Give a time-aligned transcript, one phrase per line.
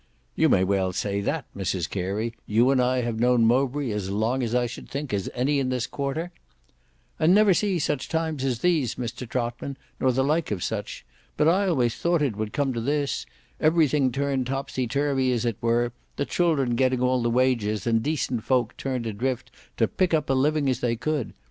[0.35, 4.43] "You may well say that Mrs Carey; you and I have known Mowbray as long
[4.43, 6.31] I should think as any in this quarter—"
[7.19, 11.05] "And never see such times as these Mr Trotman, nor the like of such.
[11.37, 13.27] But I always thought it would come to this;
[13.59, 18.43] everything turned topsy turvy as it were, the children getting all the wages, and decent
[18.43, 21.35] folk turned adrift to pick up a living as they could.